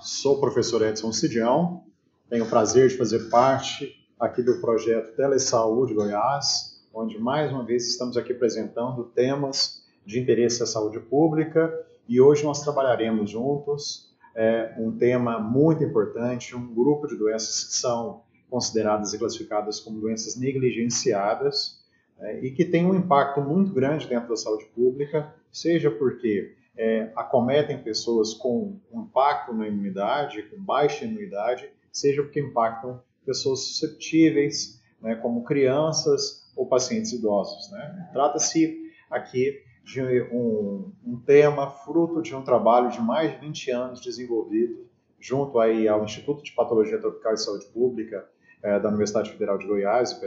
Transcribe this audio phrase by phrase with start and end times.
[0.00, 1.82] Sou o professor Edson Cidião,
[2.30, 7.88] tenho o prazer de fazer parte aqui do projeto Telesaúde Goiás, onde mais uma vez
[7.88, 14.72] estamos aqui apresentando temas de interesse à saúde pública e hoje nós trabalharemos juntos é,
[14.78, 20.36] um tema muito importante, um grupo de doenças que são consideradas e classificadas como doenças
[20.36, 21.84] negligenciadas
[22.20, 27.10] é, e que têm um impacto muito grande dentro da saúde pública, seja porque é,
[27.16, 35.16] acometem pessoas com impacto na imunidade, com baixa imunidade, seja porque impactam pessoas susceptíveis, né,
[35.16, 37.70] como crianças ou pacientes idosos.
[37.72, 38.10] Né?
[38.12, 38.78] Trata-se
[39.10, 40.00] aqui de
[40.32, 44.86] um, um, tema fruto de um trabalho de mais de 20 anos desenvolvido
[45.18, 48.28] junto aí ao Instituto de Patologia Tropical e Saúde Pública
[48.62, 50.20] é, da Universidade Federal de Goiás, o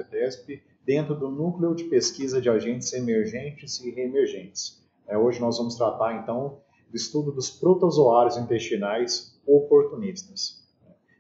[0.86, 4.81] dentro do Núcleo de Pesquisa de Agentes Emergentes e Reemergentes.
[5.08, 10.62] É, hoje nós vamos tratar, então, do estudo dos protozoários intestinais oportunistas.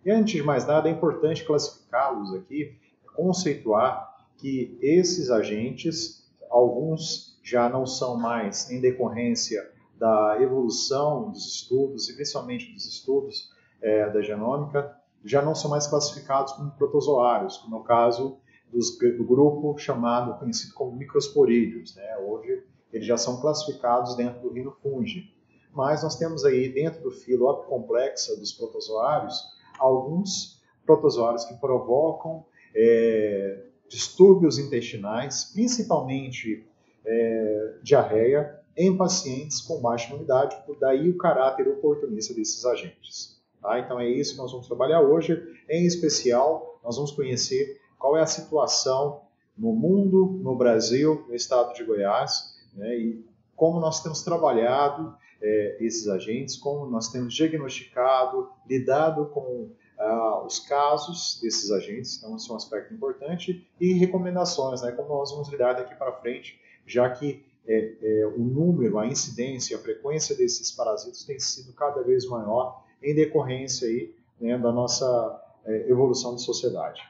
[0.06, 2.78] E antes de mais nada, é importante classificá-los aqui,
[3.16, 12.10] conceituar que esses agentes, alguns já não são mais em decorrência da evolução dos estudos,
[12.10, 13.52] e principalmente dos estudos
[13.82, 18.40] é, da genômica, já não são mais classificados como protozoários, como é o caso
[18.72, 21.96] dos, do grupo chamado, conhecido como microsporídeos.
[21.96, 22.18] Né?
[22.18, 25.34] Hoje eles já são classificados dentro do rinofungi.
[25.74, 29.42] Mas nós temos aí dentro do filo apicomplexa dos protozoários
[29.80, 36.66] alguns protozoários que provocam é, distúrbios intestinais, principalmente
[37.06, 43.42] é, diarreia, em pacientes com baixa imunidade, por daí o caráter oportunista desses agentes.
[43.62, 43.80] Tá?
[43.80, 45.38] Então é isso que nós vamos trabalhar hoje.
[45.70, 49.22] Em especial, nós vamos conhecer qual é a situação
[49.58, 55.78] no mundo, no Brasil, no estado de Goiás, né, e como nós temos trabalhado é,
[55.80, 62.50] esses agentes, como nós temos diagnosticado, lidado com ah, os casos desses agentes, então isso
[62.50, 67.10] é um aspecto importante, e recomendações, né, como nós vamos lidar daqui para frente, já
[67.10, 72.26] que é, é, o número, a incidência, a frequência desses parasitas tem sido cada vez
[72.28, 77.02] maior em decorrência aí, né, da nossa é, evolução de sociedade.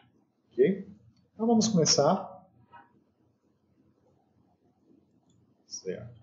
[0.52, 0.86] Ok?
[1.34, 2.31] Então vamos começar
[5.84, 6.22] Certo.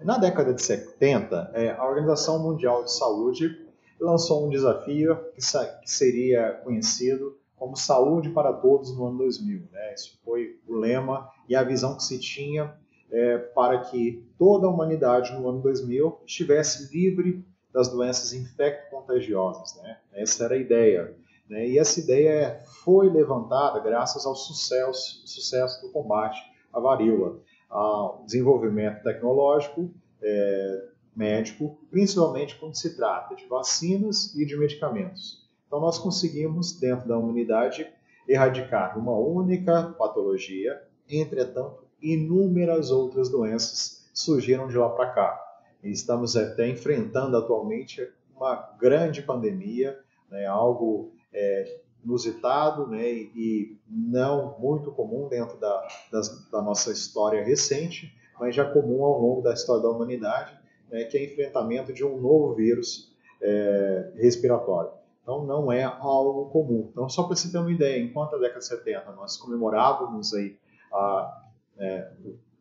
[0.00, 3.64] Na década de 70, é, a Organização Mundial de Saúde
[4.00, 5.40] lançou um desafio que,
[5.88, 9.68] seria conhecido como Saúde para Todos no ano 2000.
[9.70, 9.94] Né?
[9.94, 12.76] Isso foi o lema e a visão que se tinha
[13.10, 19.80] é, para que toda a humanidade no ano 2000 estivesse livre das doenças infecto-contagiosas.
[19.80, 19.98] Né?
[20.12, 21.16] Essa era a ideia.
[21.48, 21.68] Né?
[21.68, 26.42] E essa ideia foi levantada graças ao sucesso, sucesso do combate
[26.72, 27.40] à varíola
[27.74, 29.90] ao desenvolvimento tecnológico,
[30.22, 35.44] é, médico, principalmente quando se trata de vacinas e de medicamentos.
[35.66, 37.86] Então, nós conseguimos, dentro da humanidade,
[38.28, 45.40] erradicar uma única patologia, entretanto, inúmeras outras doenças surgiram de lá para cá.
[45.82, 49.98] E estamos até enfrentando atualmente uma grande pandemia,
[50.30, 57.44] né, algo é, inusitado né, e não muito comum dentro da, das, da nossa história
[57.44, 60.56] recente, mas já comum ao longo da história da humanidade,
[60.90, 64.90] né, que é o enfrentamento de um novo vírus é, respiratório.
[65.22, 66.88] Então, não é algo comum.
[66.92, 70.58] Então, só para você ter uma ideia, enquanto a década de 70 nós comemorávamos aí
[70.92, 71.42] a
[71.78, 72.12] é,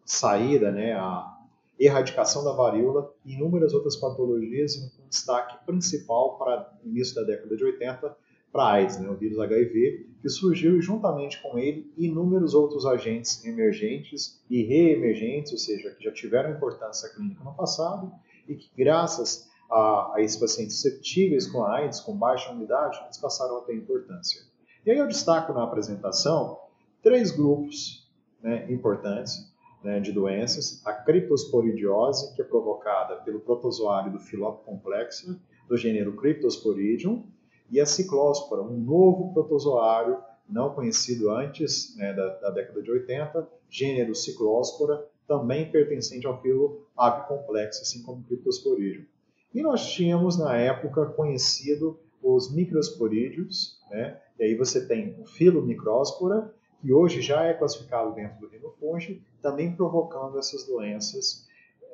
[0.06, 1.38] saída, né, a
[1.78, 7.56] erradicação da varíola e inúmeras outras patologias, um destaque principal para o início da década
[7.58, 8.16] de 80
[8.54, 14.42] para AIDS, né, o vírus HIV, que surgiu juntamente com ele inúmeros outros agentes emergentes
[14.48, 18.12] e reemergentes, ou seja, que já tiveram importância clínica no passado
[18.48, 23.18] e que, graças a, a esses pacientes susceptíveis com a AIDS, com baixa imunidade, eles
[23.18, 24.42] passaram a ter importância.
[24.86, 26.60] E aí eu destaco na apresentação
[27.02, 28.08] três grupos
[28.42, 29.52] né, importantes
[29.84, 36.16] né, de doenças: a criptosporidiose, que é provocada pelo protozoário do Filop complexa, do gênero
[36.16, 37.26] Cryptosporidium,
[37.74, 43.50] e a ciclóspora, um novo protozoário não conhecido antes né, da, da, década de 80,
[43.68, 49.06] gênero ciclóspora, também pertencente ao filo apicomplexo, assim como Cryptosporidium.
[49.52, 54.22] E nós tínhamos, na época, conhecido os microsporídeos, né?
[54.38, 59.24] e aí você tem o filo micróspora, que hoje já é classificado dentro do rinofunge,
[59.42, 61.48] também provocando essas doenças,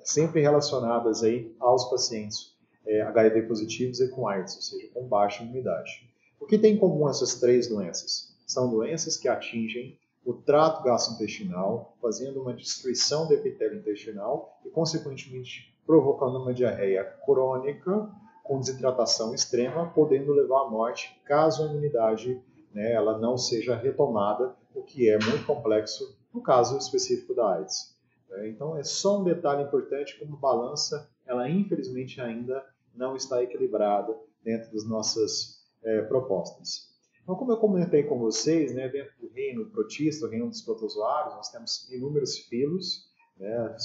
[0.03, 2.58] sempre relacionadas aí aos pacientes
[2.89, 6.09] é, HIV positivos e com AIDS, ou seja, com baixa imunidade.
[6.39, 8.35] O que tem em comum essas três doenças?
[8.47, 15.73] São doenças que atingem o trato gastrointestinal, fazendo uma destruição do epitélio intestinal e, consequentemente,
[15.85, 18.09] provocando uma diarreia crônica
[18.43, 22.41] com desidratação extrema, podendo levar à morte caso a imunidade
[22.73, 27.95] né, ela não seja retomada, o que é muito complexo no caso específico da AIDS.
[28.29, 28.49] Né.
[28.49, 32.63] Então é só um detalhe importante como balança, ela infelizmente ainda
[32.99, 36.89] não está equilibrada dentro das nossas é, propostas.
[37.23, 41.35] Então, como eu comentei com vocês, né, dentro do reino protista, o reino dos protozoários,
[41.35, 43.75] nós temos inúmeros filos, né,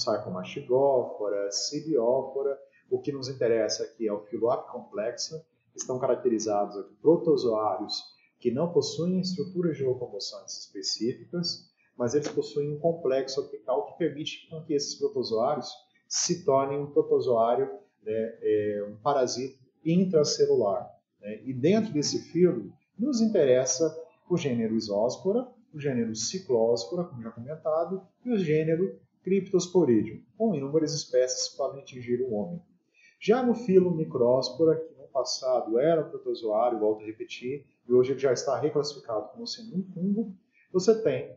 [1.52, 2.58] Cibiófora.
[2.90, 5.44] O que nos interessa aqui é o filo apicomplexa,
[5.74, 8.02] estão caracterizados aqui protozoários
[8.40, 14.48] que não possuem estruturas de locomoção específicas, mas eles possuem um complexo apical que permite
[14.66, 15.70] que esses protozoários
[16.08, 17.70] se tornem um protozoário,
[18.04, 20.90] né, é, um parasita intracelular.
[21.20, 21.40] Né?
[21.44, 23.94] E dentro desse filo, nos interessa
[24.28, 30.94] o gênero Isóspora, o gênero Ciclóspora, como já comentado, e o gênero Cryptosporidium, com inúmeras
[30.94, 32.62] espécies que podem atingir o homem.
[33.20, 38.20] Já no filo Micróspora, que no passado era protozoário, volto a repetir, e hoje ele
[38.20, 40.34] já está reclassificado como sendo um fungo,
[40.72, 41.36] você tem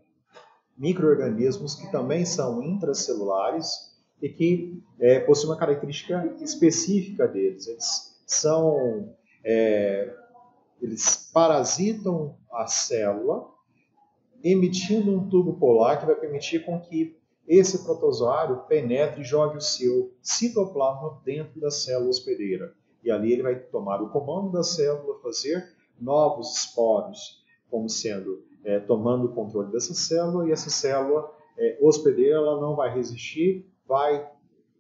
[0.77, 7.67] micro-organismos que também são intracelulares e que é, possuem uma característica específica deles.
[7.67, 10.13] Eles são é,
[10.81, 13.47] eles parasitam a célula,
[14.43, 17.17] emitindo um tubo polar que vai permitir com que
[17.47, 22.73] esse protozoário penetre e jogue o seu citoplasma dentro da célula hospedeira.
[23.03, 28.79] E ali ele vai tomar o comando da célula, fazer novos esporos, como sendo é,
[28.79, 34.29] tomando o controle dessa célula, e essa célula é, hospedeira ela não vai resistir, vai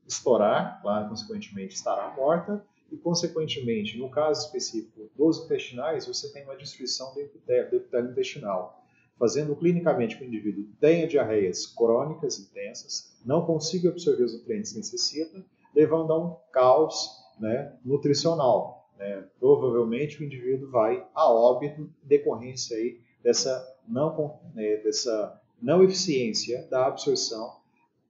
[0.07, 6.55] estourar, claro, consequentemente estará morta, e, consequentemente, no caso específico dos intestinais, você tem uma
[6.55, 8.81] destruição do epitélio intestinal,
[9.19, 14.77] fazendo clinicamente que o indivíduo tenha diarreias crônicas intensas, não consiga absorver os nutrientes que
[14.77, 15.43] necessita,
[15.75, 18.89] levando a um caos né, nutricional.
[18.97, 19.25] Né?
[19.39, 26.87] Provavelmente o indivíduo vai a óbito decorrência aí dessa não, né, dessa não eficiência da
[26.87, 27.57] absorção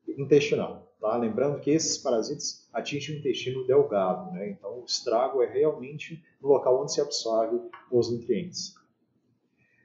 [0.08, 0.87] intestinal.
[1.00, 1.16] Tá?
[1.18, 4.50] Lembrando que esses parasitas atingem o intestino delgado, né?
[4.50, 7.60] então o estrago é realmente no local onde se absorve
[7.92, 8.76] os nutrientes.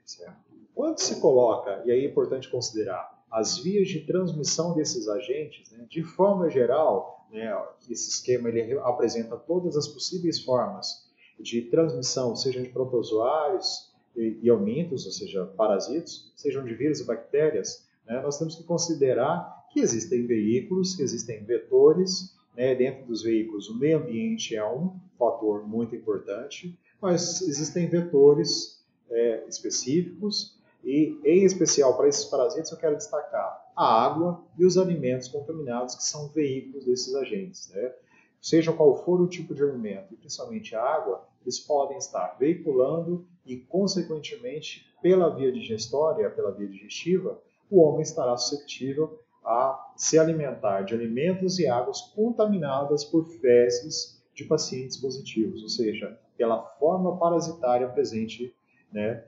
[0.05, 0.43] Certo?
[0.73, 5.85] Quando se coloca, e aí é importante considerar, as vias de transmissão desses agentes, né?
[5.89, 7.51] de forma geral, né,
[7.89, 11.09] esse esquema ele apresenta todas as possíveis formas
[11.39, 17.87] de transmissão, sejam de protozoários e, e ou seja, parasitos, sejam de vírus e bactérias,
[18.05, 22.75] né, nós temos que considerar que existem veículos, que existem vetores, né?
[22.75, 29.43] dentro dos veículos o meio ambiente é um fator muito importante, mas existem vetores é,
[29.47, 35.27] específicos e, em especial para esses parasitas, eu quero destacar a água e os alimentos
[35.27, 37.69] contaminados, que são veículos desses agentes.
[37.73, 37.91] Né?
[38.39, 43.25] Seja qual for o tipo de alimento, e principalmente a água, eles podem estar veiculando
[43.45, 47.41] e, consequentemente, pela via digestória, pela via digestiva,
[47.71, 54.45] o homem estará suscetível a se alimentar de alimentos e águas contaminadas por fezes de
[54.45, 58.55] pacientes positivos, ou seja, pela forma parasitária presente
[58.91, 59.23] né,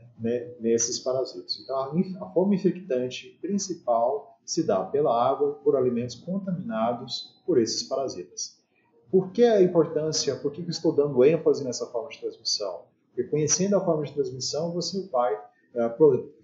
[0.60, 1.60] nesses parasitos.
[1.62, 1.78] Então,
[2.22, 8.60] a forma infectante principal se dá pela água por alimentos contaminados por esses parasitas.
[9.12, 12.84] Por que a importância, por que eu estou dando ênfase nessa forma de transmissão?
[13.08, 15.34] Porque conhecendo a forma de transmissão, você vai,
[15.76, 15.96] eh,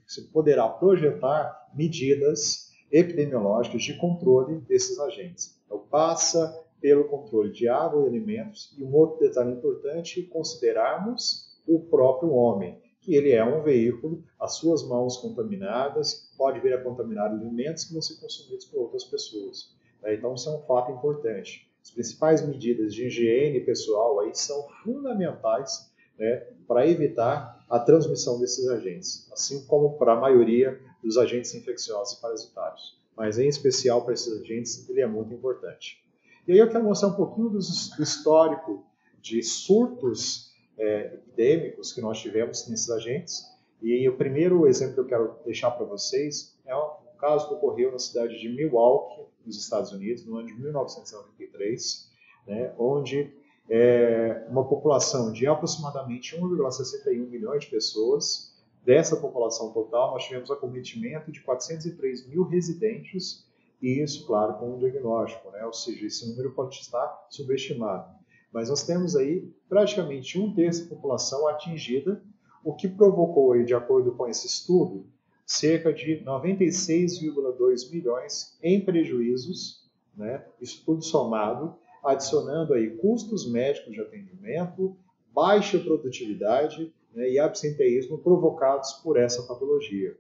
[0.08, 5.60] você poderá projetar medidas epidemiológicas de controle desses agentes.
[5.66, 11.80] Então, passa pelo controle de água e alimentos, e um outro detalhe importante, considerarmos o
[11.80, 17.32] próprio homem, que ele é um veículo, as suas mãos contaminadas, pode vir a contaminar
[17.32, 19.76] alimentos que vão ser consumidos por outras pessoas.
[20.02, 20.16] Né?
[20.16, 21.68] Então, isso é um fato importante.
[21.84, 28.68] As principais medidas de higiene pessoal aí são fundamentais né, para evitar a transmissão desses
[28.68, 33.00] agentes, assim como para a maioria dos agentes infecciosos e parasitários.
[33.16, 36.04] Mas, em especial para esses agentes, ele é muito importante.
[36.48, 38.86] E aí eu quero mostrar um pouquinho do histórico
[39.22, 43.44] de surtos é, epidêmicos que nós tivemos nesses agentes.
[43.82, 47.92] E o primeiro exemplo que eu quero deixar para vocês é um caso que ocorreu
[47.92, 52.12] na cidade de Milwaukee, nos Estados Unidos, no ano de 1993,
[52.48, 53.32] né, onde
[53.70, 58.51] é, uma população de aproximadamente 1,61 milhões de pessoas
[58.84, 63.46] Dessa população total, nós tivemos acometimento de 403 mil residentes,
[63.80, 65.64] e isso, claro, com um diagnóstico, né?
[65.66, 68.12] ou seja, esse número pode estar subestimado.
[68.52, 72.24] Mas nós temos aí praticamente um terço da população atingida,
[72.64, 75.06] o que provocou, aí, de acordo com esse estudo,
[75.46, 80.44] cerca de 96,2 milhões em prejuízos, né?
[80.60, 84.96] isso tudo somado, adicionando aí custos médicos de atendimento,
[85.34, 90.18] baixa produtividade né, e absenteísmo provocados por essa patologia.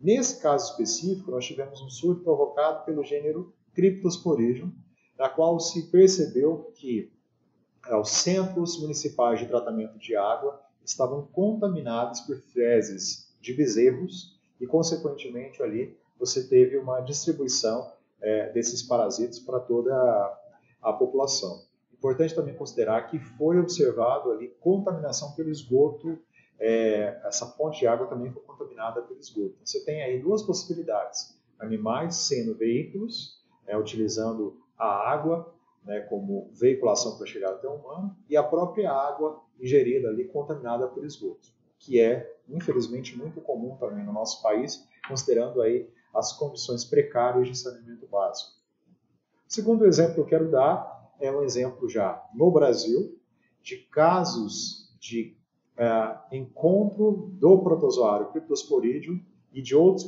[0.00, 4.72] Nesse caso específico, nós tivemos um surto provocado pelo gênero Cryptosporidium,
[5.16, 7.12] da qual se percebeu que
[7.86, 14.66] é, os centros municipais de tratamento de água estavam contaminados por fezes de bezerros e,
[14.66, 20.38] consequentemente, ali você teve uma distribuição é, desses parasitas para toda a,
[20.82, 21.62] a população.
[21.92, 26.18] Importante também considerar que foi observado ali contaminação pelo esgoto,
[26.58, 29.56] é, essa fonte de água também foi contaminada pelo esgoto.
[29.64, 37.16] Você tem aí duas possibilidades: animais sendo veículos, é, utilizando a água né, como veiculação
[37.16, 42.00] para chegar até o humano, e a própria água ingerida ali contaminada por esgoto, que
[42.00, 48.06] é, infelizmente, muito comum também no nosso país, considerando aí as condições precárias de saneamento
[48.06, 48.52] básico.
[49.48, 53.18] O segundo exemplo que eu quero dar é um exemplo já no Brasil
[53.62, 55.36] de casos de
[55.76, 59.20] é, encontro do protozoário Cryptosporidium
[59.52, 60.06] e de outros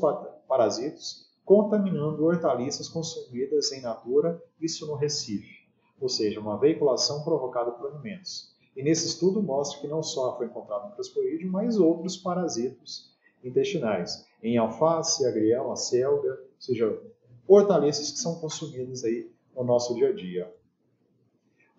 [0.48, 5.68] parasitos contaminando hortaliças consumidas em natura, isso no Recife,
[6.00, 8.52] ou seja, uma veiculação provocada por alimentos.
[8.76, 14.58] E nesse estudo mostra que não só foi encontrado Cryptosporidium, mas outros parasitos intestinais, em
[14.58, 17.00] alface, agrião, acelga, ou seja,
[17.46, 20.52] hortaliças que são consumidas aí no nosso dia a dia.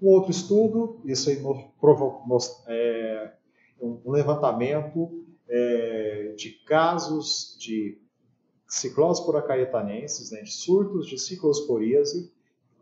[0.01, 1.41] Um outro estudo, isso aí
[1.79, 3.33] provocou, é,
[3.81, 7.99] um levantamento é, de casos de
[8.67, 12.31] ciclóspora caetanenses, né, de surtos de ciclosporíase,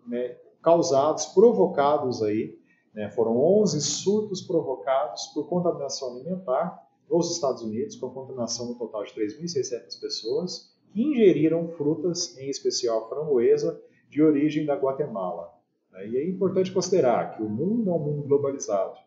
[0.08, 2.58] né, causados, provocados aí,
[2.94, 9.04] né, foram 11 surtos provocados por contaminação alimentar nos Estados Unidos, com contaminação no total
[9.04, 15.54] de 3.600 pessoas, que ingeriram frutas, em especial framboesa, de origem da Guatemala.
[15.92, 16.08] Né.
[16.08, 19.05] E é importante considerar que o mundo é um mundo globalizado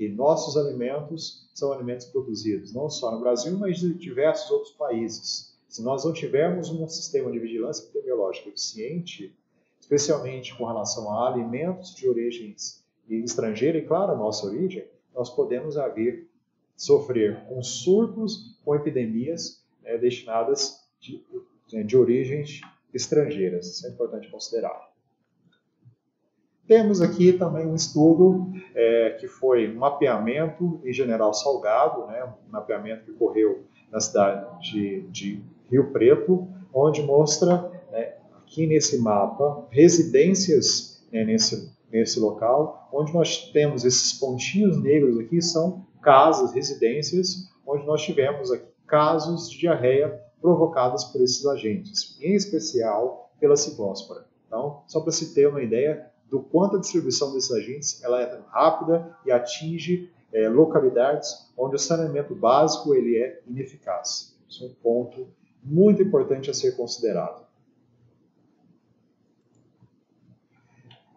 [0.00, 5.54] que nossos alimentos são alimentos produzidos não só no Brasil, mas em diversos outros países.
[5.68, 9.36] Se nós não tivermos um sistema de vigilância epidemiológica eficiente,
[9.78, 16.30] especialmente com relação a alimentos de origens estrangeira e, claro, nossa origem, nós podemos vir
[16.74, 21.22] sofrer com surtos, com epidemias é, destinadas de,
[21.84, 22.62] de origens
[22.94, 23.66] estrangeiras.
[23.66, 24.89] Isso é importante considerar.
[26.70, 32.52] Temos aqui também um estudo é, que foi um mapeamento em General Salgado, né, um
[32.52, 39.66] mapeamento que ocorreu na cidade de, de Rio Preto, onde mostra né, aqui nesse mapa
[39.68, 47.50] residências né, nesse, nesse local, onde nós temos esses pontinhos negros aqui, são casas, residências,
[47.66, 54.24] onde nós tivemos aqui casos de diarreia provocadas por esses agentes, em especial pela ciclóspora.
[54.46, 58.40] Então, só para se ter uma ideia, do quanto a distribuição desses agentes ela é
[58.48, 64.38] rápida e atinge é, localidades onde o saneamento básico ele é ineficaz.
[64.48, 65.28] Isso é um ponto
[65.62, 67.44] muito importante a ser considerado.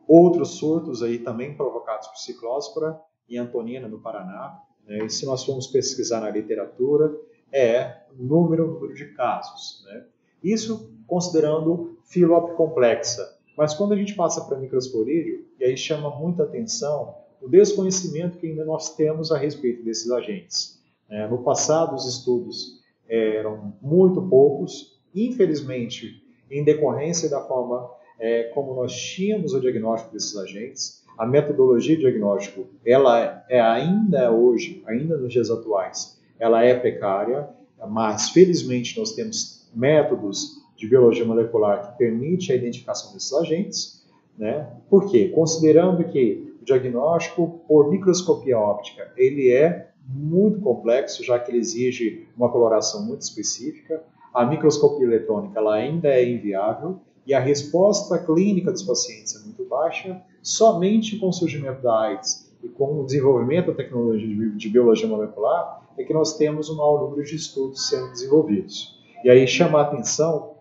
[0.08, 4.62] Outros surtos aí também provocados por ciclóspora em Antonina, no Paraná.
[4.86, 5.08] Né?
[5.08, 7.16] Se nós formos pesquisar na literatura,
[7.52, 9.84] é número, número de casos.
[9.86, 10.06] Né?
[10.44, 16.44] Isso considerando filo complexa, mas quando a gente passa para microsporídeo, e aí chama muita
[16.44, 20.82] atenção o desconhecimento que ainda nós temos a respeito desses agentes.
[21.10, 28.74] É, no passado, os estudos eram muito poucos, infelizmente, em decorrência da forma é, como
[28.74, 35.18] nós tínhamos o diagnóstico desses agentes, a metodologia de diagnóstico, ela é ainda hoje, ainda
[35.18, 37.50] nos dias atuais, ela é precária,
[37.90, 44.06] mas felizmente nós temos métodos de biologia molecular que permite a identificação desses agentes.
[44.38, 44.68] Né?
[44.90, 45.32] Por quê?
[45.34, 52.28] Considerando que o diagnóstico por microscopia óptica ele é muito complexo, já que ele exige
[52.36, 54.04] uma coloração muito específica.
[54.34, 59.64] A microscopia eletrônica ela ainda é inviável e a resposta clínica dos pacientes é muito
[59.64, 60.22] baixa.
[60.42, 65.82] Somente com o surgimento da AIDS e com o desenvolvimento da tecnologia de biologia molecular
[65.98, 69.02] é que nós temos um maior número de estudos sendo desenvolvidos.
[69.24, 70.53] E aí chama a atenção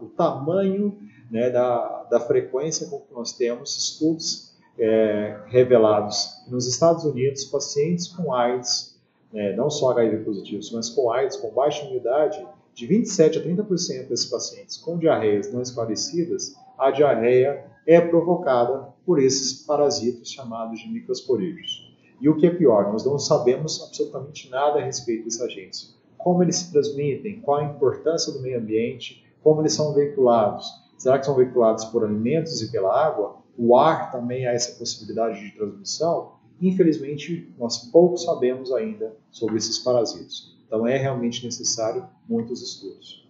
[0.00, 0.98] o tamanho
[1.30, 8.08] né, da, da frequência com que nós temos estudos é, revelados nos Estados Unidos, pacientes
[8.08, 8.98] com AIDS,
[9.32, 12.44] né, não só HIV positivos, mas com AIDS, com baixa imunidade,
[12.74, 19.20] de 27 a 30% desses pacientes com diarreias não esclarecidas, a diarreia é provocada por
[19.20, 21.90] esses parasitos chamados de microsporídeos.
[22.20, 25.98] E o que é pior, nós não sabemos absolutamente nada a respeito desses agentes.
[26.18, 30.66] Como eles se transmitem, qual a importância do meio ambiente, como eles são veiculados.
[30.98, 33.40] Será que são veiculados por alimentos e pela água?
[33.62, 39.78] o ar também há essa possibilidade de transmissão, infelizmente nós pouco sabemos ainda sobre esses
[39.78, 40.58] parasitos.
[40.66, 43.28] Então é realmente necessário muitos estudos.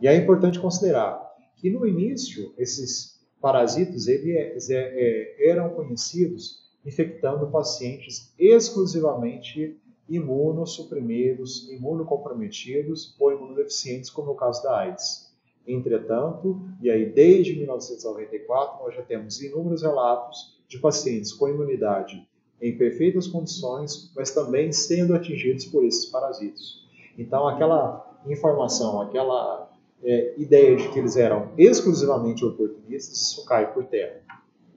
[0.00, 1.20] E é importante considerar
[1.56, 9.76] que no início esses parasitos eles é, é, eram conhecidos infectando pacientes exclusivamente
[10.08, 15.25] imunossuprimidos, imunocomprometidos ou imunodeficientes, como é o caso da AIDS.
[15.66, 22.26] Entretanto, e aí desde 1994 nós já temos inúmeros relatos de pacientes com imunidade
[22.60, 26.86] em perfeitas condições, mas também sendo atingidos por esses parasitos.
[27.18, 29.70] Então, aquela informação, aquela
[30.02, 34.20] é, ideia de que eles eram exclusivamente oportunistas, isso cai por terra,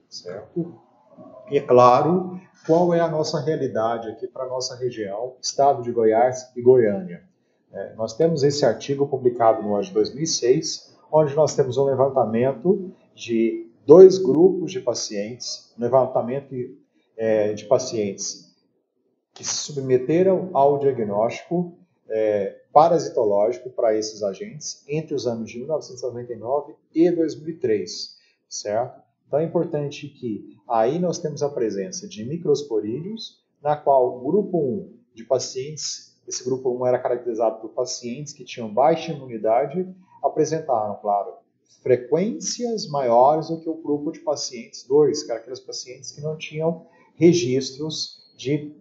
[0.08, 0.74] certo?
[1.50, 5.90] E é claro, qual é a nossa realidade aqui para a nossa região, estado de
[5.90, 7.24] Goiás e Goiânia.
[7.72, 12.92] É, nós temos esse artigo publicado no ano de 2006, onde nós temos um levantamento
[13.14, 16.54] de dois grupos de pacientes, um levantamento
[17.16, 18.50] é, de pacientes
[19.34, 21.76] que se submeteram ao diagnóstico
[22.08, 28.16] é, parasitológico para esses agentes entre os anos de 1999 e 2003,
[28.48, 29.00] certo?
[29.26, 34.58] Então é importante que aí nós temos a presença de microsporídeos, na qual o grupo
[34.58, 39.88] 1 de pacientes, esse grupo 1 era caracterizado por pacientes que tinham baixa imunidade,
[40.22, 41.34] apresentaram, claro,
[41.82, 46.36] frequências maiores do que o grupo de pacientes 2, que eram aqueles pacientes que não
[46.36, 48.74] tinham registros de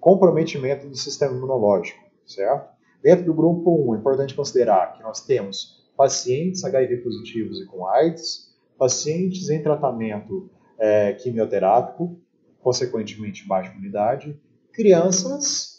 [0.00, 2.74] comprometimento do sistema imunológico, certo?
[3.02, 7.86] Dentro do grupo 1, é importante considerar que nós temos pacientes HIV positivos e com
[7.86, 12.18] AIDS, pacientes em tratamento é, quimioterápico,
[12.60, 14.38] consequentemente baixa imunidade,
[14.72, 15.75] crianças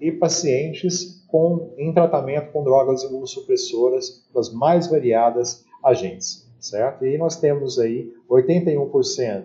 [0.00, 7.04] e pacientes com, em tratamento com drogas imunossupressoras das mais variadas agentes, certo?
[7.04, 9.44] E nós temos aí 81%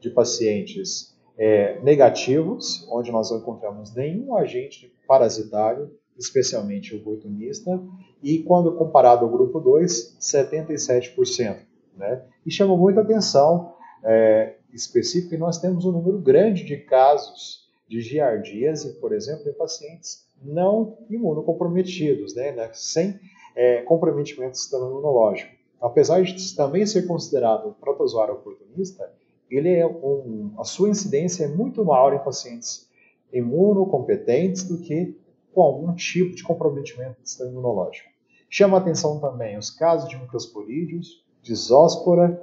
[0.00, 7.80] de pacientes é, negativos, onde nós não encontramos nenhum agente parasitário, especialmente oportunista,
[8.22, 11.56] e quando comparado ao grupo 2, 77%.
[11.96, 12.22] Né?
[12.44, 18.00] E chama muita atenção é, específica que nós temos um número grande de casos de
[18.00, 23.18] giardíase, por exemplo, em pacientes não imunocomprometidos, né, né, sem
[23.56, 25.52] é, comprometimento do sistema imunológico.
[25.80, 29.12] Apesar de também ser considerado um protozoário oportunista,
[29.50, 32.88] ele é um, a sua incidência é muito maior em pacientes
[33.32, 35.16] imunocompetentes do que
[35.52, 38.08] com algum tipo de comprometimento do sistema imunológico.
[38.48, 42.40] Chama atenção também os casos de microsporídeos, de zóspora,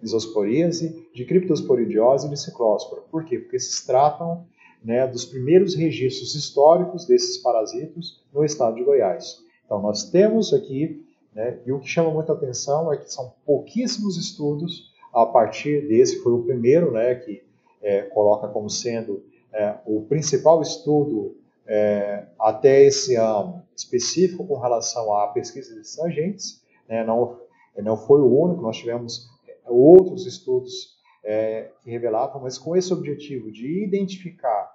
[0.00, 3.02] isosporíase, de criptosporidiose e de ciclóspora.
[3.10, 3.40] Por quê?
[3.40, 4.46] Porque se tratam
[4.84, 9.42] né, dos primeiros registros históricos desses parasitos no estado de Goiás.
[9.64, 14.16] Então, nós temos aqui, né, e o que chama muita atenção é que são pouquíssimos
[14.16, 17.42] estudos a partir desse, foi o primeiro né, que
[17.82, 21.36] é, coloca como sendo é, o principal estudo
[21.66, 26.62] é, até esse ano específico com relação à pesquisa desses agentes.
[26.88, 27.44] Né, não
[27.82, 29.28] não foi o único, nós tivemos
[29.66, 30.95] outros estudos
[31.26, 34.72] é, que revelavam, mas com esse objetivo de identificar,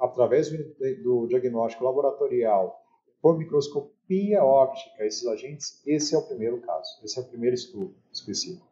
[0.00, 0.58] através do,
[1.02, 2.82] do diagnóstico laboratorial,
[3.22, 7.94] por microscopia óptica, esses agentes, esse é o primeiro caso, esse é o primeiro estudo
[8.12, 8.66] específico.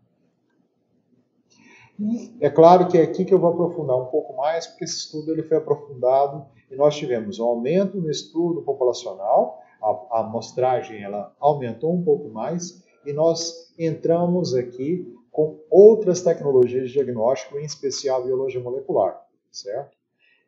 [2.00, 4.96] E é claro que é aqui que eu vou aprofundar um pouco mais, porque esse
[4.96, 11.00] estudo ele foi aprofundado e nós tivemos um aumento no estudo populacional, a, a amostragem
[11.00, 17.64] ela aumentou um pouco mais, e nós entramos aqui com outras tecnologias de diagnóstico, em
[17.64, 19.96] especial biologia molecular, certo?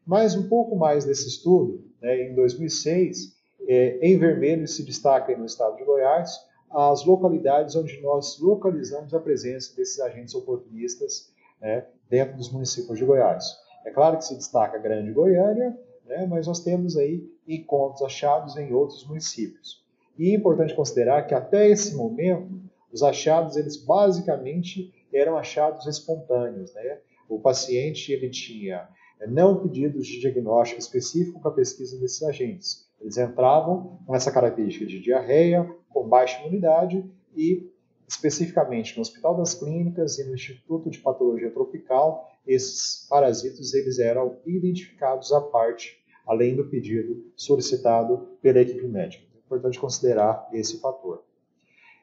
[0.05, 3.37] Mas um pouco mais desse estudo, né, em 2006,
[3.69, 6.37] é, em vermelho se destaca no estado de Goiás
[6.71, 13.05] as localidades onde nós localizamos a presença desses agentes oportunistas né, dentro dos municípios de
[13.05, 13.45] Goiás.
[13.85, 18.57] É claro que se destaca a Grande Goiânia, né, mas nós temos aí encontros achados
[18.57, 19.83] em outros municípios.
[20.19, 22.62] E é importante considerar que até esse momento,
[22.93, 26.73] os achados, eles basicamente eram achados espontâneos.
[26.75, 26.99] Né?
[27.29, 28.89] O paciente ele tinha
[29.21, 32.89] eh, não pedidos de diagnóstico específico para pesquisa desses agentes.
[33.01, 37.05] Eles entravam com essa característica de diarreia, com baixa imunidade
[37.37, 37.69] e,
[38.07, 44.37] especificamente no Hospital das Clínicas e no Instituto de Patologia Tropical, esses parasitos eles eram
[44.47, 51.23] identificados à parte, além do pedido solicitado pela equipe médica importante considerar esse fator.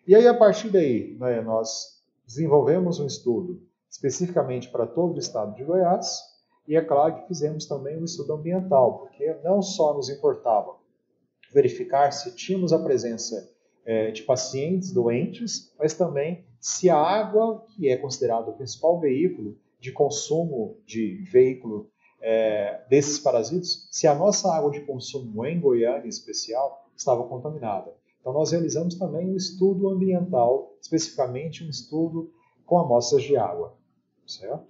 [0.08, 5.56] E aí, a partir daí, né, nós desenvolvemos um estudo especificamente para todo o estado
[5.56, 6.20] de Goiás,
[6.68, 10.76] e é claro que fizemos também um estudo ambiental, porque não só nos importava
[11.52, 13.50] verificar se tínhamos a presença
[13.84, 19.58] é, de pacientes doentes, mas também se a água, que é considerada o principal veículo
[19.80, 21.90] de consumo de veículo
[22.22, 27.94] é, desses parasitos, se a nossa água de consumo em Goiânia em especial estava contaminada.
[28.20, 32.32] Então nós realizamos também um estudo ambiental, especificamente um estudo
[32.66, 33.76] com amostras de água,
[34.28, 34.68] certo?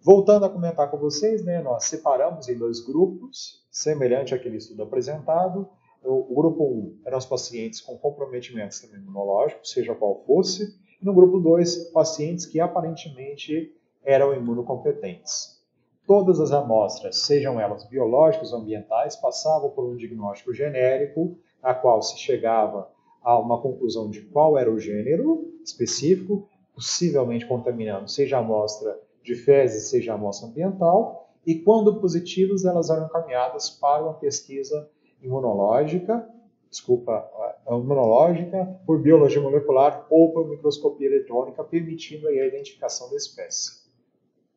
[0.00, 5.68] Voltando a comentar com vocês, né, nós separamos em dois grupos, semelhante àquele estudo apresentado.
[6.04, 11.14] O, grupo 1 eram os pacientes com comprometimento sistema imunológico, seja qual fosse, e no
[11.14, 13.72] grupo 2, pacientes que aparentemente
[14.04, 15.62] eram imunocompetentes.
[16.04, 22.02] Todas as amostras, sejam elas biológicas ou ambientais, passavam por um diagnóstico genérico, a qual
[22.02, 22.90] se chegava
[23.22, 29.34] a uma conclusão de qual era o gênero específico, possivelmente contaminando, seja a amostra de
[29.34, 34.88] fezes, seja a amostra ambiental, e quando positivas, elas eram encaminhadas para uma pesquisa
[35.22, 36.28] imunológica,
[36.70, 37.28] desculpa,
[37.68, 43.82] imunológica, por biologia molecular ou por microscopia eletrônica, permitindo a identificação da espécie.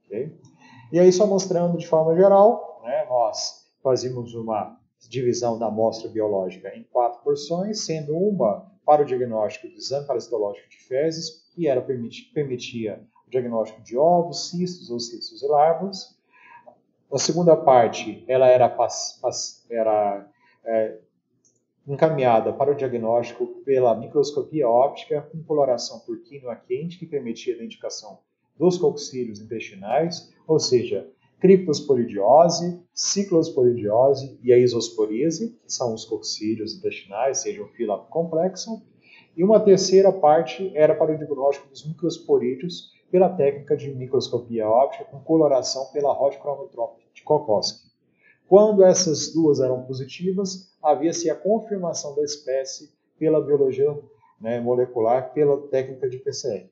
[0.06, 0.32] Okay?
[0.92, 6.76] E aí, só mostrando de forma geral, né, nós fazíamos uma divisão da amostra biológica
[6.76, 11.82] em quatro porções, sendo uma para o diagnóstico do exame parasitológico de fezes, que era,
[11.82, 16.16] permitia o diagnóstico de ovos, cistos ou cistos e larvas.
[17.12, 18.76] A segunda parte ela era,
[19.70, 20.30] era
[20.64, 20.98] é,
[21.88, 27.58] encaminhada para o diagnóstico pela microscopia óptica com coloração por quinoa quente, que permitia a
[27.58, 28.20] identificação
[28.58, 37.40] dos coccílios intestinais, ou seja, criptosporidiose, ciclosporidiose e a isosporise, que são os coccílios intestinais,
[37.40, 38.82] seja o fila complexo.
[39.36, 45.06] E uma terceira parte era para o diagnóstico dos microsporídeos pela técnica de microscopia óptica
[45.06, 47.86] com coloração pela Hot Chromatography de Kokoski.
[48.48, 53.98] Quando essas duas eram positivas, havia-se a confirmação da espécie pela biologia
[54.40, 56.70] né, molecular, pela técnica de PCR.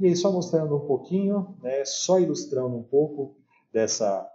[0.00, 3.34] E aí, só mostrando um pouquinho, né, só ilustrando um pouco
[3.72, 4.30] dessa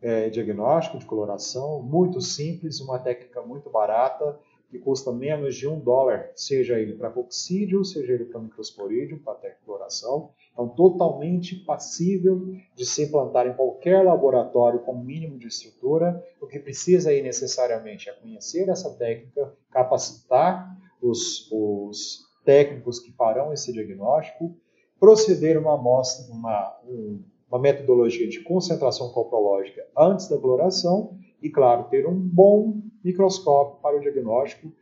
[0.00, 5.78] é, diagnóstico de coloração, muito simples, uma técnica muito barata, que custa menos de um
[5.78, 10.30] dólar, seja ele para coccídio, seja ele para microsporídeo, para coloração.
[10.50, 16.26] Então, totalmente passível de se implantar em qualquer laboratório com mínimo de estrutura.
[16.40, 23.52] O que precisa aí necessariamente é conhecer essa técnica, capacitar os, os técnicos que farão
[23.52, 24.56] esse diagnóstico
[25.02, 26.78] proceder uma amostra, uma,
[27.50, 33.96] uma metodologia de concentração coprológica antes da coloração e, claro, ter um bom microscópio para
[33.96, 34.72] o diagnóstico,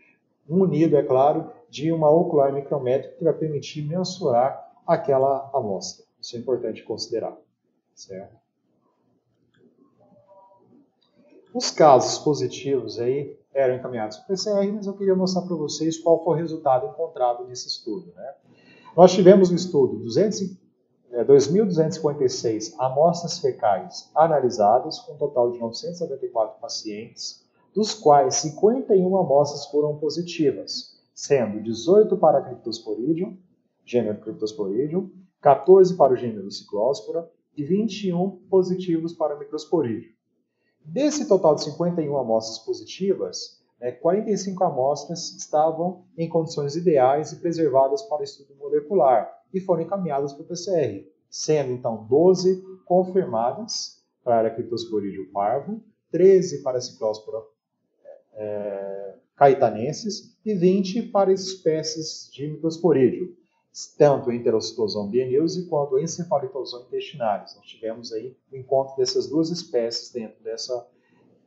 [0.46, 6.04] munido, é claro, de uma ocular micrométrica que vai permitir mensurar aquela amostra.
[6.20, 7.34] Isso é importante considerar.
[7.94, 8.36] Certo?
[11.54, 16.22] Os casos positivos aí eram encaminhados para PCR, mas eu queria mostrar para vocês qual
[16.22, 18.12] foi o resultado encontrado nesse estudo.
[18.14, 18.34] Né?
[18.96, 27.48] Nós tivemos no estudo 2.256 é, amostras fecais analisadas, com um total de 994 pacientes,
[27.72, 33.38] dos quais 51 amostras foram positivas, sendo 18 para Cryptosporidium,
[33.84, 35.08] gênero Cryptosporidium,
[35.40, 40.10] 14 para o gênero Ciclospora e 21 positivos para Microsporidium.
[40.84, 48.02] Desse total de 51 amostras positivas, né, 45 amostras estavam em condições ideais e preservadas
[48.02, 55.30] para estudo molecular e foram encaminhadas para o PCR, sendo então 12 confirmadas para Cryptosporidium
[55.32, 57.42] parvo, 13 para Ciclospora
[58.34, 59.14] é,
[60.44, 63.32] e 20 para espécies de Microsporidium,
[63.96, 67.56] tanto Enterocitosoma biennius quanto Encefalitosoma intestinalis.
[67.56, 70.86] Nós tivemos aí o encontro dessas duas espécies dentro dessa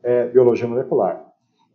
[0.02, 1.33] é, biologia molecular.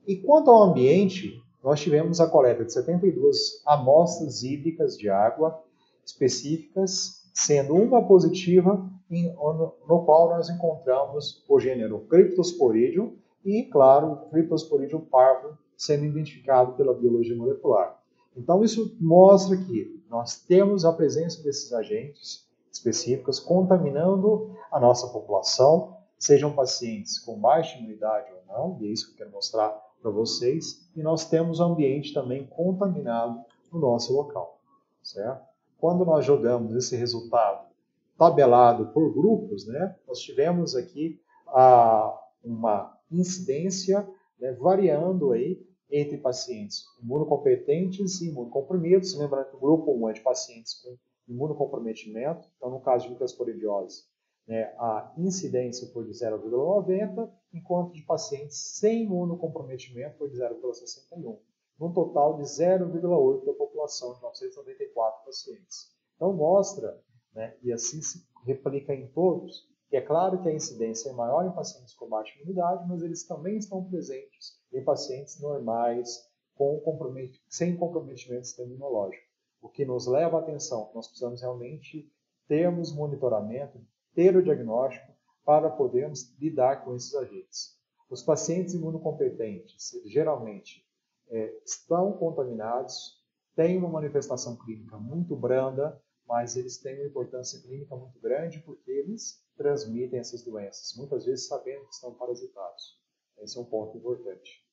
[0.08, 5.62] E quanto ao ambiente, nós tivemos a coleta de 72 amostras hídricas de água
[6.02, 15.00] específicas, sendo uma positiva, em, no, qual nós encontramos o gênero Cryptosporidium e, claro, Cryptosporidium
[15.00, 18.02] parvo sendo identificado pela biologia molecular.
[18.34, 25.98] Então, isso mostra que nós temos a presença desses agentes específicos contaminando a nossa população,
[26.18, 30.10] sejam pacientes com baixa imunidade ou não, e é isso que eu quero mostrar para
[30.10, 33.40] vocês, e nós temos ambiente também contaminado
[33.72, 34.60] no nosso local,
[35.02, 35.46] certo?
[35.78, 37.68] Quando nós jogamos esse resultado
[38.16, 44.08] tabelado por grupos, né, nós tivemos aqui a, uma incidência
[44.40, 50.20] né, variando aí entre pacientes imunocompetentes e imunocomprimidos, lembrando que o grupo 1 é de
[50.20, 50.96] pacientes com
[51.28, 54.04] imunocomprometimento, então no caso de microsporidiose,
[54.48, 61.38] né, a incidência foi de 0,90, enquanto de pacientes sem imunocomprometimento foi de 0,61.
[61.78, 65.94] num total de 0,8 da população de 994 pacientes.
[66.16, 66.98] Então mostra,
[67.34, 71.46] né, e assim se replica em todos, que é claro que a incidência é maior
[71.46, 77.40] em pacientes com baixa imunidade, mas eles também estão presentes em pacientes normais, com compromet
[77.48, 79.24] sem comprometimento sistema imunológico.
[79.60, 82.10] O que nos leva a atenção nós precisamos realmente
[82.48, 83.78] termos monitoramento,
[84.18, 85.12] ter o diagnóstico
[85.44, 87.78] para podermos lidar com esses agentes.
[88.10, 90.84] Os pacientes imunocompetentes, geralmente,
[91.28, 93.22] é, estão contaminados,
[93.54, 98.90] têm uma manifestação clínica muito branda, mas eles têm uma importância clínica muito grande porque
[98.90, 103.00] eles transmitem essas doenças, muitas vezes sabendo que estão parasitados.
[103.38, 104.66] Esse é um ponto importante.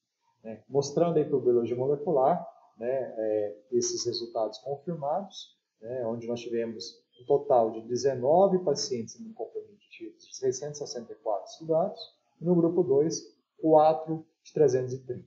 [0.44, 0.64] Né?
[0.68, 2.44] Mostrando aí para o biologia molecular
[2.80, 10.38] né, é, esses resultados confirmados, né, onde nós tivemos um total de 19 pacientes imunocomprometidos,
[10.38, 15.26] 664 estudados, e no grupo 2, 4 de 330.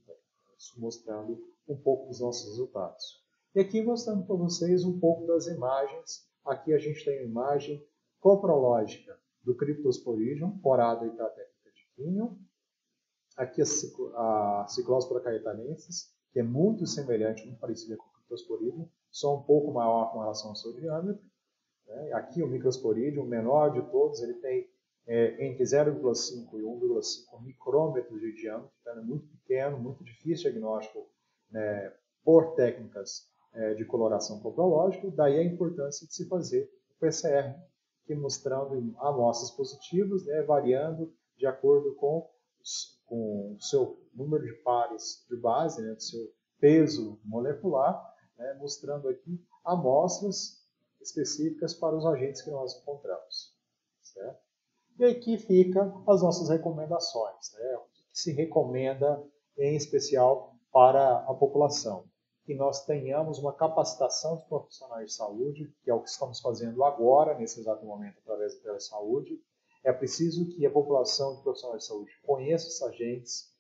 [0.59, 3.23] Isso mostrando um pouco dos nossos resultados.
[3.55, 6.27] E aqui mostrando para vocês um pouco das imagens.
[6.45, 7.85] Aqui a gente tem a imagem
[8.21, 12.39] coprológica do Cryptosporidium, corado e técnica de quinho.
[13.37, 19.37] Aqui a, a Ciclospora caetanensis, que é muito semelhante, muito parecida com o Cryptosporidium, só
[19.37, 21.23] um pouco maior com relação ao seu diâmetro.
[21.89, 22.13] Né?
[22.13, 24.69] Aqui o Microsporidium, o menor de todos, ele tem
[25.07, 31.09] é, entre 0,5 e 1,5 micrômetros de diâmetro, então é muito pequeno, muito difícil diagnóstico
[31.51, 37.55] né, por técnicas é, de coloração coprológica, daí a importância de se fazer o PCR,
[38.05, 42.29] que mostrando amostras positivas, né, variando de acordo com,
[43.07, 46.21] com o seu número de pares de base, né, do seu
[46.61, 47.99] peso molecular,
[48.37, 50.68] né, mostrando aqui amostras
[51.01, 53.55] específicas para os agentes que nós encontramos.
[54.03, 54.39] Certo?
[54.99, 57.53] E aqui fica as nossas recomendações.
[57.55, 57.77] Né?
[57.77, 59.23] O que se recomenda
[59.57, 62.05] em especial para a população?
[62.45, 66.83] Que nós tenhamos uma capacitação dos profissionais de saúde, que é o que estamos fazendo
[66.83, 69.41] agora, nesse exato momento, através da telesaúde.
[69.85, 73.53] É preciso que a população de profissionais de saúde conheça esses agentes,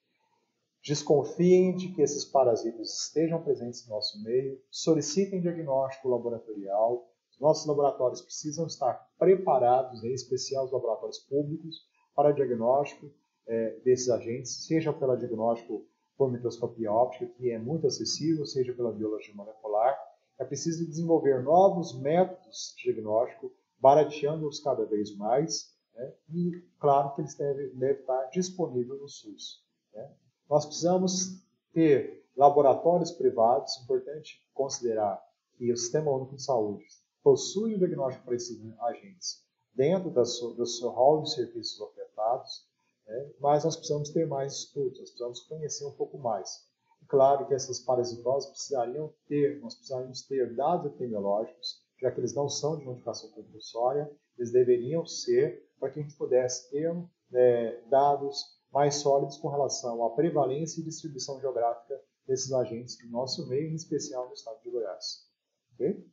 [0.82, 7.08] desconfiem de que esses parasitas estejam presentes no nosso meio, solicitem diagnóstico laboratorial,
[7.40, 13.10] nossos laboratórios precisam estar preparados, em especial os laboratórios públicos, para diagnóstico
[13.46, 18.92] é, desses agentes, seja pelo diagnóstico por microscopia óptica, que é muito acessível, seja pela
[18.92, 19.96] biologia molecular.
[20.38, 26.12] É preciso desenvolver novos métodos de diagnóstico, barateando-os cada vez mais, né?
[26.30, 29.64] e claro que eles devem, estar disponíveis no SUS.
[29.94, 30.12] Né?
[30.50, 31.40] Nós precisamos
[31.72, 35.22] ter laboratórios privados, importante considerar
[35.56, 36.84] que o Sistema Único de Saúde
[37.28, 42.66] possui o diagnóstico para esses agentes dentro da sua, do seu hall de serviços ofertados,
[43.06, 43.32] né?
[43.38, 46.66] mas nós precisamos ter mais estudos, nós precisamos conhecer um pouco mais.
[47.06, 52.48] Claro que essas parasitoses precisariam ter, nós precisaríamos ter dados epidemiológicos, já que eles não
[52.48, 56.90] são de notificação compulsória, eles deveriam ser para que a gente pudesse ter
[57.34, 63.46] é, dados mais sólidos com relação à prevalência e distribuição geográfica desses agentes no nosso
[63.48, 65.28] meio, em especial no estado de Goiás.
[65.74, 66.04] Okay?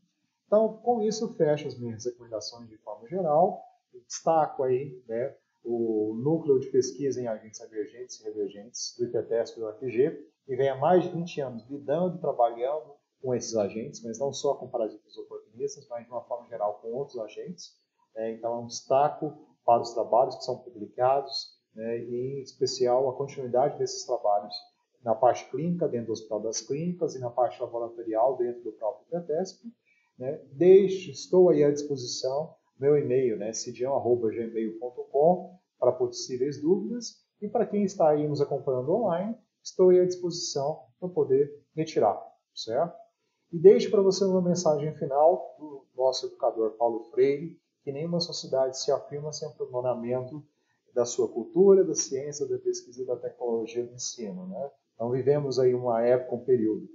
[0.48, 3.64] Então, com isso, fecho as minhas recomendações de forma geral.
[4.08, 9.62] Destaco aí né, o núcleo de pesquisa em agentes emergentes e revergentes do IPTESP e
[9.62, 14.20] do UFG, que vem há mais de 20 anos lidando, trabalhando com esses agentes, mas
[14.20, 17.74] não só com parasitas oportunistas, mas de uma forma geral com outros agentes.
[18.16, 19.34] É, então, é um destaco
[19.66, 24.54] para os trabalhos que são publicados né, e, em especial, a continuidade desses trabalhos
[25.04, 29.20] na parte clínica, dentro do Hospital das Clínicas, e na parte laboratorial, dentro do próprio
[29.20, 29.72] IPTESP,
[30.18, 30.42] né?
[30.52, 37.24] Deixe, estou aí à disposição, meu e-mail, né, cidião.gmail.com, para possíveis dúvidas.
[37.42, 42.22] E para quem está aí nos acompanhando online, estou aí à disposição para poder retirar,
[42.54, 42.96] certo?
[43.52, 48.80] E deixe para você uma mensagem final do nosso educador Paulo Freire, que nenhuma sociedade
[48.80, 50.44] se afirma sem aprimoramento
[50.94, 54.48] da sua cultura, da ciência, da pesquisa e da tecnologia do ensino.
[54.48, 54.72] Né?
[54.94, 56.90] Então vivemos aí uma época, um período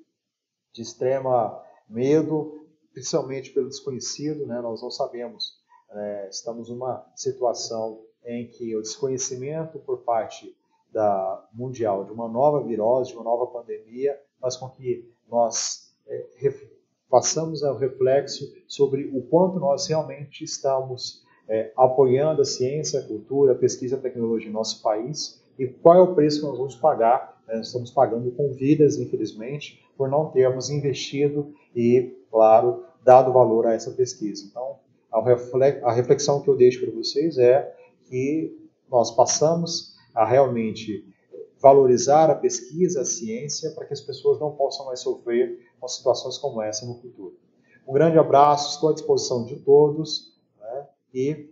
[0.73, 2.60] de extrema medo,
[2.93, 4.61] principalmente pelo desconhecido, né?
[4.61, 5.59] nós não sabemos,
[5.91, 10.55] é, estamos numa situação em que o desconhecimento por parte
[10.93, 16.27] da mundial de uma nova virose, de uma nova pandemia, faz com que nós é,
[17.09, 23.53] façamos o reflexo sobre o quanto nós realmente estamos é, apoiando a ciência, a cultura,
[23.53, 26.57] a pesquisa e a tecnologia em nosso país e qual é o preço que nós
[26.57, 27.43] vamos pagar.
[27.47, 27.57] Né?
[27.57, 33.75] Nós estamos pagando com vidas, infelizmente, por não termos investido e, claro, dado valor a
[33.75, 34.47] essa pesquisa.
[34.49, 34.79] Então,
[35.13, 37.71] a reflexão que eu deixo para vocês é
[38.09, 41.07] que nós passamos a realmente
[41.61, 46.39] valorizar a pesquisa, a ciência, para que as pessoas não possam mais sofrer com situações
[46.39, 47.37] como essa no futuro.
[47.87, 50.87] Um grande abraço, estou à disposição de todos né?
[51.13, 51.51] e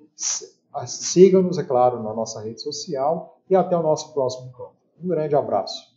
[0.86, 4.78] sigam-nos, é claro, na nossa rede social e até o nosso próximo encontro.
[5.04, 5.87] Um grande abraço.